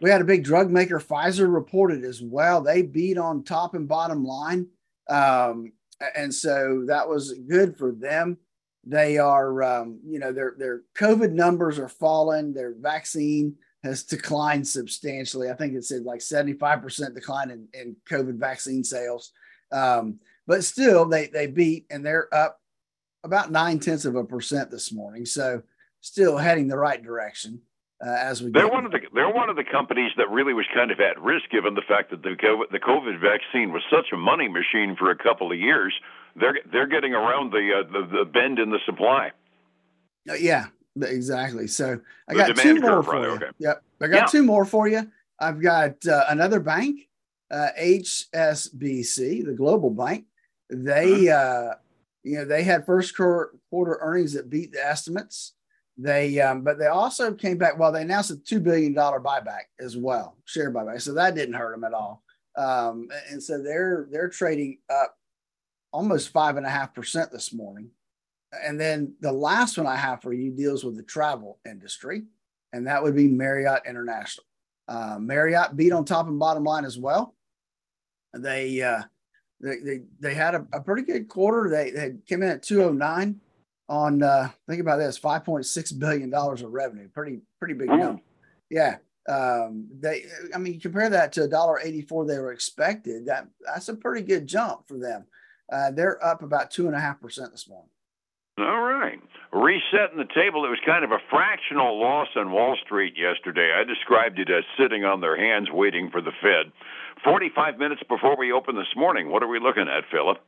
we 0.00 0.10
had 0.10 0.20
a 0.20 0.24
big 0.24 0.44
drug 0.44 0.70
maker, 0.70 0.98
Pfizer, 0.98 1.52
reported 1.52 2.04
as 2.04 2.20
well. 2.20 2.60
They 2.60 2.82
beat 2.82 3.16
on 3.16 3.44
top 3.44 3.74
and 3.74 3.88
bottom 3.88 4.24
line. 4.24 4.66
Um, 5.08 5.72
and 6.16 6.34
so 6.34 6.84
that 6.88 7.08
was 7.08 7.32
good 7.48 7.76
for 7.76 7.92
them. 7.92 8.38
They 8.84 9.16
are, 9.16 9.62
um, 9.62 10.00
you 10.04 10.18
know, 10.18 10.32
their 10.32 10.54
their 10.58 10.82
COVID 10.98 11.32
numbers 11.32 11.78
are 11.78 11.88
falling. 11.88 12.52
Their 12.52 12.74
vaccine 12.74 13.56
has 13.84 14.02
declined 14.02 14.66
substantially. 14.66 15.50
I 15.50 15.54
think 15.54 15.74
it 15.74 15.84
said 15.84 16.02
like 16.02 16.20
75% 16.20 17.14
decline 17.14 17.50
in, 17.50 17.68
in 17.74 17.96
COVID 18.10 18.38
vaccine 18.38 18.82
sales. 18.82 19.30
Um, 19.70 20.18
but 20.46 20.64
still, 20.64 21.06
they 21.06 21.28
they 21.28 21.46
beat 21.46 21.86
and 21.90 22.04
they're 22.04 22.32
up 22.34 22.60
about 23.22 23.52
nine 23.52 23.78
tenths 23.78 24.04
of 24.04 24.16
a 24.16 24.24
percent 24.24 24.70
this 24.70 24.92
morning. 24.92 25.24
So 25.24 25.62
still 26.00 26.36
heading 26.36 26.68
the 26.68 26.76
right 26.76 27.02
direction 27.02 27.60
uh, 28.04 28.10
as 28.10 28.42
we. 28.42 28.50
They're 28.50 28.68
one 28.68 28.84
of 28.84 28.92
the 28.92 29.00
they're 29.14 29.32
one 29.32 29.48
of 29.48 29.56
the 29.56 29.64
companies 29.64 30.12
that 30.16 30.30
really 30.30 30.52
was 30.52 30.66
kind 30.74 30.90
of 30.90 31.00
at 31.00 31.20
risk 31.20 31.48
given 31.50 31.74
the 31.74 31.82
fact 31.86 32.10
that 32.10 32.22
the 32.22 32.36
COVID, 32.42 32.70
the 32.72 32.78
COVID 32.78 33.20
vaccine 33.20 33.72
was 33.72 33.82
such 33.90 34.06
a 34.12 34.16
money 34.16 34.48
machine 34.48 34.96
for 34.98 35.10
a 35.10 35.16
couple 35.16 35.52
of 35.52 35.58
years. 35.58 35.94
They're 36.36 36.58
they're 36.70 36.88
getting 36.88 37.14
around 37.14 37.52
the 37.52 37.80
uh, 37.80 37.92
the, 37.92 38.18
the 38.18 38.24
bend 38.24 38.58
in 38.58 38.70
the 38.70 38.80
supply. 38.86 39.32
Uh, 40.28 40.34
yeah, 40.34 40.66
exactly. 41.02 41.66
So 41.66 42.00
I 42.28 42.34
got 42.34 42.56
two 42.56 42.80
more 42.80 43.02
for 43.02 43.22
you. 43.22 43.30
Okay. 43.32 43.50
Yep, 43.58 43.82
I 44.00 44.06
got 44.06 44.16
yeah. 44.16 44.26
two 44.26 44.42
more 44.42 44.64
for 44.64 44.88
you. 44.88 45.10
I've 45.40 45.60
got 45.60 46.06
uh, 46.06 46.24
another 46.28 46.60
bank, 46.60 47.08
HSBC, 47.52 49.42
uh, 49.42 49.46
the 49.46 49.54
global 49.56 49.90
bank. 49.90 50.26
They, 50.70 51.28
uh-huh. 51.28 51.70
uh, 51.70 51.74
you 52.22 52.38
know, 52.38 52.44
they 52.44 52.62
had 52.62 52.86
first 52.86 53.16
quarter 53.16 53.98
earnings 54.00 54.32
that 54.32 54.50
beat 54.50 54.72
the 54.72 54.84
estimates. 54.84 55.54
They, 55.96 56.40
um, 56.40 56.62
but 56.62 56.78
they 56.78 56.86
also 56.86 57.32
came 57.32 57.58
back. 57.58 57.78
Well, 57.78 57.92
they 57.92 58.02
announced 58.02 58.30
a 58.30 58.36
two 58.36 58.60
billion 58.60 58.94
dollar 58.94 59.20
buyback 59.20 59.64
as 59.78 59.96
well, 59.96 60.36
share 60.44 60.72
buyback. 60.72 61.02
So 61.02 61.14
that 61.14 61.34
didn't 61.34 61.54
hurt 61.54 61.72
them 61.72 61.84
at 61.84 61.94
all. 61.94 62.22
Um, 62.56 63.08
and 63.30 63.42
so 63.42 63.62
they're 63.62 64.08
they're 64.10 64.28
trading 64.28 64.78
up 64.90 65.16
almost 65.92 66.30
five 66.30 66.56
and 66.56 66.66
a 66.66 66.70
half 66.70 66.94
percent 66.94 67.30
this 67.30 67.52
morning. 67.52 67.90
And 68.62 68.80
then 68.80 69.14
the 69.20 69.32
last 69.32 69.78
one 69.78 69.86
I 69.86 69.96
have 69.96 70.22
for 70.22 70.32
you 70.32 70.50
deals 70.50 70.84
with 70.84 70.96
the 70.96 71.02
travel 71.02 71.58
industry, 71.66 72.24
and 72.72 72.86
that 72.86 73.02
would 73.02 73.16
be 73.16 73.28
Marriott 73.28 73.82
International. 73.86 74.44
Uh, 74.86 75.18
Marriott 75.18 75.76
beat 75.76 75.92
on 75.92 76.04
top 76.04 76.26
and 76.26 76.38
bottom 76.38 76.64
line 76.64 76.84
as 76.84 76.98
well. 76.98 77.34
They 78.34 78.82
uh, 78.82 79.02
they, 79.60 79.76
they 79.78 80.00
they 80.20 80.34
had 80.34 80.54
a, 80.54 80.66
a 80.72 80.80
pretty 80.80 81.02
good 81.02 81.28
quarter. 81.28 81.70
They, 81.70 81.90
they 81.90 82.14
came 82.26 82.42
in 82.42 82.50
at 82.50 82.62
209 82.62 83.40
on 83.88 84.22
uh 84.22 84.48
think 84.68 84.80
about 84.80 84.98
this 84.98 85.18
5.6 85.18 85.98
billion 85.98 86.30
dollars 86.30 86.62
of 86.62 86.72
revenue 86.72 87.08
pretty 87.08 87.40
pretty 87.58 87.74
big 87.74 87.88
number 87.88 88.22
yeah 88.70 88.96
um 89.28 89.86
they 90.00 90.24
i 90.54 90.58
mean 90.58 90.80
compare 90.80 91.10
that 91.10 91.32
to 91.32 91.44
a 91.44 91.48
dollar 91.48 91.78
84 91.80 92.26
they 92.26 92.38
were 92.38 92.52
expected 92.52 93.26
that 93.26 93.46
that's 93.66 93.88
a 93.88 93.94
pretty 93.94 94.26
good 94.26 94.46
jump 94.46 94.88
for 94.88 94.98
them 94.98 95.26
uh 95.70 95.90
they're 95.90 96.22
up 96.24 96.42
about 96.42 96.70
two 96.70 96.86
and 96.86 96.96
a 96.96 97.00
half 97.00 97.20
percent 97.20 97.52
this 97.52 97.68
morning 97.68 97.90
all 98.58 98.82
right. 98.82 99.20
Resetting 99.52 100.18
the 100.18 100.32
table 100.34 100.64
it 100.64 100.68
was 100.68 100.80
kind 100.84 101.04
of 101.04 101.12
a 101.12 101.18
fractional 101.30 102.00
loss 102.00 102.28
on 102.36 102.50
wall 102.50 102.76
street 102.84 103.14
yesterday. 103.16 103.72
I 103.74 103.84
described 103.84 104.38
it 104.38 104.50
as 104.50 104.64
sitting 104.78 105.04
on 105.04 105.20
their 105.20 105.36
hands 105.36 105.70
waiting 105.70 106.10
for 106.10 106.20
the 106.20 106.32
fed. 106.42 106.72
45 107.24 107.78
minutes 107.78 108.02
before 108.08 108.36
we 108.36 108.52
open 108.52 108.76
this 108.76 108.94
morning 108.96 109.30
what 109.30 109.42
are 109.42 109.48
we 109.48 109.58
looking 109.58 109.88
at 109.88 110.04
phillip? 110.10 110.38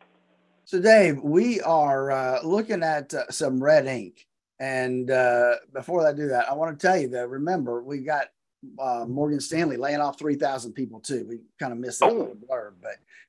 So, 0.65 0.81
Dave, 0.81 1.21
we 1.23 1.61
are 1.61 2.11
uh, 2.11 2.43
looking 2.43 2.83
at 2.83 3.15
uh, 3.15 3.31
some 3.31 3.63
red 3.63 3.87
ink. 3.87 4.27
And 4.59 5.11
uh, 5.11 5.57
before 5.73 6.07
I 6.07 6.13
do 6.13 6.29
that, 6.29 6.51
I 6.51 6.55
want 6.55 6.79
to 6.79 6.87
tell 6.87 6.97
you 6.97 7.09
that 7.11 7.29
remember, 7.29 7.83
we 7.83 8.01
got 8.01 8.27
uh, 8.79 9.05
Morgan 9.07 9.41
Stanley 9.41 9.77
laying 9.77 10.01
off 10.01 10.19
3,000 10.19 10.73
people 10.73 10.99
too. 11.01 11.25
We 11.29 11.41
kind 11.61 11.73
of 11.73 11.79
missed 11.79 12.01
that 12.01 12.11
oh, 12.11 12.37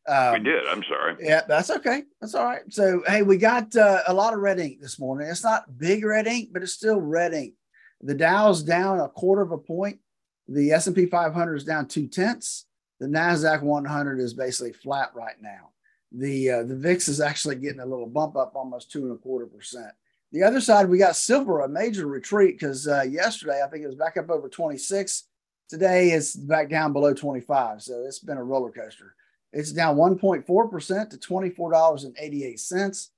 but 0.06 0.14
um, 0.14 0.34
we 0.34 0.40
did. 0.40 0.66
I'm 0.68 0.84
sorry. 0.84 1.16
Yeah, 1.20 1.42
that's 1.48 1.70
okay. 1.70 2.04
That's 2.22 2.34
all 2.34 2.46
right. 2.46 2.62
So, 2.70 3.04
hey, 3.08 3.24
we 3.24 3.38
got 3.38 3.76
uh, 3.76 4.02
a 4.08 4.14
lot 4.14 4.34
of 4.34 4.40
red 4.40 4.60
ink 4.60 4.80
this 4.80 5.00
morning. 5.00 5.28
It's 5.28 5.44
not 5.44 5.78
big 5.78 6.06
red 6.06 6.28
ink, 6.28 6.50
but 6.54 6.64
it's 6.64 6.74
still 6.74 7.00
red 7.00 7.34
ink. 7.34 7.54
The 8.02 8.14
Dow's 8.14 8.64
down 8.64 9.00
a 9.00 9.10
quarter 9.10 9.42
of 9.42 9.52
a 9.52 9.58
point. 9.58 10.00
The 10.48 10.72
S&P 10.72 11.08
500 11.08 11.56
is 11.56 11.64
down 11.66 11.88
two 11.88 12.08
tenths. 12.08 12.66
The 13.00 13.08
Nasdaq 13.08 13.62
100 13.62 14.20
is 14.20 14.34
basically 14.34 14.74
flat 14.74 15.12
right 15.14 15.36
now. 15.42 15.72
The 16.14 16.52
uh, 16.52 16.64
the 16.64 16.76
VIX 16.76 17.10
is 17.10 17.20
actually 17.20 17.56
getting 17.56 17.82
a 17.82 17.86
little 17.86 18.08
bump 18.08 18.38
up, 18.38 18.56
almost 18.56 18.90
two 18.90 19.04
and 19.04 19.12
a 19.12 19.18
quarter 19.18 19.46
percent. 19.46 19.92
The 20.32 20.44
other 20.44 20.62
side, 20.62 20.90
we 20.90 20.98
got 20.98 21.16
silver, 21.16 21.62
a 21.62 21.70
major 21.70 22.08
retreat 22.08 22.58
because 22.58 22.88
uh, 22.88 23.04
yesterday 23.04 23.62
I 23.64 23.68
think 23.68 23.84
it 23.84 23.88
was 23.88 23.96
back 23.96 24.16
up 24.18 24.30
over 24.30 24.48
26. 24.48 25.24
Today 25.70 26.12
it's 26.12 26.34
back 26.34 26.70
down 26.70 26.94
below 26.94 27.14
25. 27.14 27.82
So 27.82 28.04
it's 28.06 28.20
been 28.20 28.38
a 28.38 28.44
roller 28.44 28.72
coaster. 28.72 29.16
It's 29.54 29.72
down 29.72 29.96
1.4% 29.96 31.10
to 31.10 31.18
$24.88. 31.18 33.10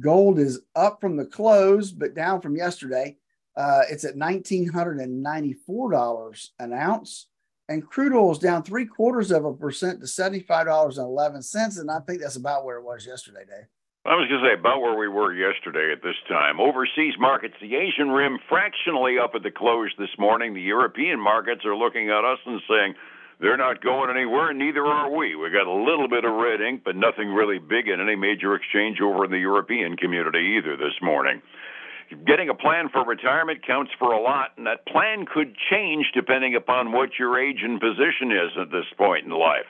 Gold 0.00 0.38
is 0.38 0.60
up 0.74 1.00
from 1.00 1.16
the 1.16 1.26
close, 1.26 1.92
but 1.92 2.14
down 2.14 2.40
from 2.40 2.56
yesterday. 2.56 3.16
Uh, 3.56 3.82
it's 3.90 4.04
at 4.04 4.16
$1,994 4.16 6.48
an 6.58 6.72
ounce. 6.72 7.26
and 7.68 7.86
crude 7.88 8.12
oil 8.12 8.32
is 8.32 8.38
down 8.38 8.62
three 8.62 8.84
quarters 8.84 9.30
of 9.30 9.44
a 9.44 9.54
percent 9.54 10.00
to 10.00 10.06
$75.11. 10.06 11.80
And 11.80 11.90
I 11.90 12.00
think 12.00 12.20
that's 12.20 12.36
about 12.36 12.64
where 12.64 12.78
it 12.78 12.84
was 12.84 13.06
yesterday, 13.06 13.44
Dave. 13.46 13.66
I 14.06 14.16
was 14.16 14.28
going 14.28 14.42
to 14.42 14.48
say 14.48 14.52
about 14.60 14.82
where 14.82 14.98
we 14.98 15.08
were 15.08 15.32
yesterday 15.32 15.90
at 15.90 16.02
this 16.02 16.16
time. 16.28 16.60
Overseas 16.60 17.14
markets, 17.18 17.54
the 17.62 17.74
Asian 17.76 18.10
rim 18.10 18.38
fractionally 18.50 19.16
up 19.18 19.30
at 19.34 19.42
the 19.42 19.50
close 19.50 19.92
this 19.98 20.10
morning. 20.18 20.52
The 20.52 20.60
European 20.60 21.18
markets 21.18 21.64
are 21.64 21.74
looking 21.74 22.10
at 22.10 22.22
us 22.22 22.38
and 22.44 22.60
saying 22.68 22.94
they're 23.44 23.58
not 23.58 23.84
going 23.84 24.08
anywhere, 24.08 24.48
and 24.48 24.58
neither 24.58 24.86
are 24.86 25.12
we. 25.14 25.36
We 25.36 25.50
got 25.50 25.66
a 25.66 25.84
little 25.84 26.08
bit 26.08 26.24
of 26.24 26.32
red 26.32 26.62
ink, 26.62 26.80
but 26.82 26.96
nothing 26.96 27.28
really 27.28 27.58
big 27.58 27.88
in 27.88 28.00
any 28.00 28.16
major 28.16 28.54
exchange 28.54 29.02
over 29.02 29.26
in 29.26 29.30
the 29.30 29.38
European 29.38 29.98
community 29.98 30.56
either 30.56 30.78
this 30.78 30.96
morning. 31.02 31.42
Getting 32.26 32.48
a 32.48 32.54
plan 32.54 32.88
for 32.88 33.04
retirement 33.04 33.60
counts 33.66 33.92
for 33.98 34.12
a 34.12 34.20
lot, 34.20 34.52
and 34.56 34.66
that 34.66 34.86
plan 34.86 35.26
could 35.26 35.54
change 35.70 36.06
depending 36.14 36.54
upon 36.54 36.92
what 36.92 37.18
your 37.18 37.38
age 37.38 37.60
and 37.62 37.78
position 37.78 38.32
is 38.32 38.56
at 38.58 38.70
this 38.70 38.86
point 38.96 39.26
in 39.26 39.30
life. 39.30 39.68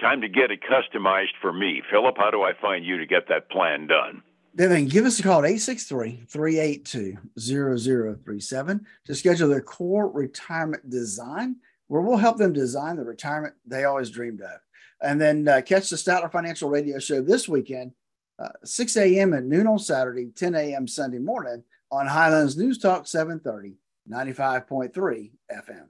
Time 0.00 0.20
to 0.20 0.28
get 0.28 0.50
it 0.50 0.58
customized 0.66 1.38
for 1.40 1.52
me. 1.52 1.80
Phillip, 1.92 2.16
how 2.18 2.32
do 2.32 2.42
I 2.42 2.54
find 2.60 2.84
you 2.84 2.98
to 2.98 3.06
get 3.06 3.28
that 3.28 3.48
plan 3.50 3.86
done? 3.86 4.24
Then 4.54 4.86
give 4.86 5.06
us 5.06 5.20
a 5.20 5.22
call 5.22 5.38
at 5.38 5.44
863 5.44 6.24
382 6.28 7.18
0037 7.38 8.86
to 9.04 9.14
schedule 9.14 9.48
their 9.48 9.60
core 9.60 10.08
retirement 10.08 10.90
design, 10.90 11.56
where 11.92 12.00
we'll 12.00 12.16
help 12.16 12.38
them 12.38 12.54
design 12.54 12.96
the 12.96 13.04
retirement 13.04 13.52
they 13.66 13.84
always 13.84 14.08
dreamed 14.08 14.40
of. 14.40 14.60
And 15.02 15.20
then 15.20 15.46
uh, 15.46 15.60
catch 15.60 15.90
the 15.90 15.96
Statler 15.96 16.32
Financial 16.32 16.70
Radio 16.70 16.98
Show 16.98 17.20
this 17.20 17.46
weekend, 17.46 17.92
uh, 18.38 18.48
6 18.64 18.96
a.m. 18.96 19.34
and 19.34 19.46
noon 19.46 19.66
on 19.66 19.78
Saturday, 19.78 20.30
10 20.34 20.54
a.m. 20.54 20.88
Sunday 20.88 21.18
morning 21.18 21.64
on 21.90 22.06
Highlands 22.06 22.56
News 22.56 22.78
Talk 22.78 23.06
730, 23.06 23.76
95.3 24.10 25.32
FM. 25.52 25.88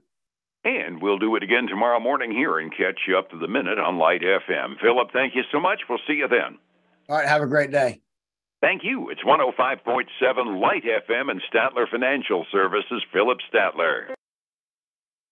And 0.65 1.01
we'll 1.01 1.19
do 1.19 1.37
it 1.37 1.43
again 1.43 1.67
tomorrow 1.67 2.01
morning 2.01 2.33
here 2.33 2.59
and 2.59 2.69
catch 2.69 2.99
you 3.07 3.17
up 3.17 3.29
to 3.29 3.39
the 3.39 3.47
minute 3.47 3.79
on 3.79 3.97
Light 3.97 4.23
FM. 4.23 4.81
Phillip, 4.81 5.07
thank 5.13 5.35
you 5.35 5.43
so 5.53 5.61
much. 5.61 5.83
We'll 5.87 5.99
see 6.05 6.15
you 6.15 6.27
then. 6.27 6.57
All 7.07 7.15
right. 7.15 7.29
Have 7.29 7.41
a 7.41 7.47
great 7.47 7.71
day. 7.71 8.01
Thank 8.59 8.81
you. 8.83 9.09
It's 9.09 9.23
105.7 9.23 10.61
Light 10.61 10.83
FM 10.83 11.31
and 11.31 11.41
Statler 11.49 11.89
Financial 11.89 12.45
Services, 12.51 13.01
Phillip 13.13 13.37
Statler. 13.53 14.15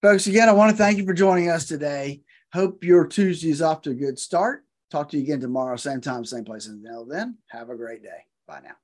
Folks, 0.02 0.26
again, 0.26 0.50
I 0.50 0.54
want 0.54 0.72
to 0.72 0.78
thank 0.78 0.98
you 0.98 1.06
for 1.06 1.14
joining 1.14 1.50
us 1.50 1.66
today. 1.66 2.22
Hope 2.54 2.84
your 2.84 3.06
Tuesday 3.06 3.52
is 3.52 3.62
off 3.62 3.84
to 3.84 3.92
a 3.92 3.94
good 3.96 4.18
start. 4.18 4.66
Talk 4.90 5.10
to 5.10 5.18
you 5.18 5.24
again 5.24 5.40
tomorrow, 5.40 5.76
same 5.76 6.02
time, 6.02 6.26
same 6.26 6.44
place. 6.44 6.66
Until 6.66 7.06
then, 7.06 7.38
have 7.50 7.70
a 7.70 7.76
great 7.76 8.02
day. 8.02 8.26
Bye 8.48 8.62
now. 8.64 8.76